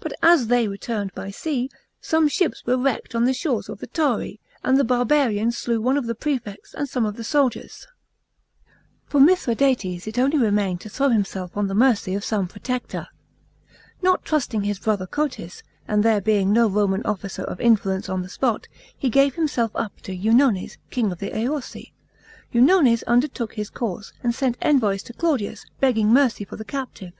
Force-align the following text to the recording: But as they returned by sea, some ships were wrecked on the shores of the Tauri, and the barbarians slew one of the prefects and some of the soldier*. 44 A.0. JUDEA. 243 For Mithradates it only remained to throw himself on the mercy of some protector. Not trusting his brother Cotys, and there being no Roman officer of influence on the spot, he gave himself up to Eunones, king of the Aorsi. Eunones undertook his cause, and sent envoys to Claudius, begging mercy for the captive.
But 0.00 0.12
as 0.24 0.48
they 0.48 0.66
returned 0.66 1.14
by 1.14 1.30
sea, 1.30 1.70
some 2.00 2.26
ships 2.26 2.66
were 2.66 2.76
wrecked 2.76 3.14
on 3.14 3.26
the 3.26 3.32
shores 3.32 3.68
of 3.68 3.78
the 3.78 3.86
Tauri, 3.86 4.40
and 4.64 4.76
the 4.76 4.82
barbarians 4.82 5.56
slew 5.56 5.80
one 5.80 5.96
of 5.96 6.06
the 6.06 6.16
prefects 6.16 6.74
and 6.74 6.88
some 6.88 7.06
of 7.06 7.14
the 7.14 7.22
soldier*. 7.22 7.68
44 9.06 9.20
A.0. 9.20 9.20
JUDEA. 9.20 9.36
243 9.36 9.36
For 9.36 9.54
Mithradates 10.00 10.06
it 10.08 10.18
only 10.18 10.36
remained 10.38 10.80
to 10.80 10.88
throw 10.88 11.10
himself 11.10 11.56
on 11.56 11.68
the 11.68 11.76
mercy 11.76 12.16
of 12.16 12.24
some 12.24 12.48
protector. 12.48 13.06
Not 14.02 14.24
trusting 14.24 14.64
his 14.64 14.80
brother 14.80 15.06
Cotys, 15.06 15.62
and 15.86 16.02
there 16.02 16.20
being 16.20 16.52
no 16.52 16.68
Roman 16.68 17.04
officer 17.06 17.44
of 17.44 17.60
influence 17.60 18.08
on 18.08 18.22
the 18.22 18.28
spot, 18.28 18.66
he 18.98 19.08
gave 19.08 19.36
himself 19.36 19.70
up 19.76 20.00
to 20.00 20.12
Eunones, 20.12 20.76
king 20.90 21.12
of 21.12 21.20
the 21.20 21.30
Aorsi. 21.30 21.92
Eunones 22.52 23.04
undertook 23.04 23.54
his 23.54 23.70
cause, 23.70 24.12
and 24.24 24.34
sent 24.34 24.56
envoys 24.60 25.04
to 25.04 25.12
Claudius, 25.12 25.64
begging 25.78 26.08
mercy 26.12 26.44
for 26.44 26.56
the 26.56 26.64
captive. 26.64 27.12